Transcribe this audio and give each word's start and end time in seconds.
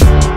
you 0.00 0.31